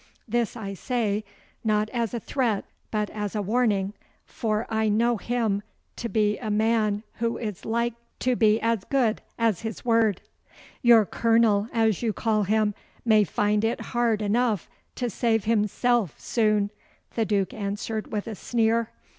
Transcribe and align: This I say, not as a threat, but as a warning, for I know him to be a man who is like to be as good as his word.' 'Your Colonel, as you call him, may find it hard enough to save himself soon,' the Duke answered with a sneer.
This 0.27 0.57
I 0.57 0.73
say, 0.73 1.23
not 1.63 1.87
as 1.91 2.15
a 2.15 2.19
threat, 2.19 2.65
but 2.89 3.11
as 3.11 3.35
a 3.35 3.41
warning, 3.43 3.93
for 4.25 4.65
I 4.67 4.89
know 4.89 5.17
him 5.17 5.61
to 5.97 6.09
be 6.09 6.39
a 6.39 6.49
man 6.49 7.03
who 7.17 7.37
is 7.37 7.65
like 7.65 7.93
to 8.17 8.35
be 8.35 8.59
as 8.61 8.83
good 8.85 9.21
as 9.37 9.61
his 9.61 9.85
word.' 9.85 10.21
'Your 10.81 11.05
Colonel, 11.05 11.67
as 11.71 12.01
you 12.01 12.13
call 12.13 12.45
him, 12.45 12.73
may 13.05 13.23
find 13.23 13.63
it 13.63 13.79
hard 13.79 14.23
enough 14.23 14.67
to 14.95 15.07
save 15.07 15.43
himself 15.43 16.19
soon,' 16.19 16.71
the 17.13 17.23
Duke 17.23 17.53
answered 17.53 18.11
with 18.11 18.25
a 18.25 18.33
sneer. 18.33 18.89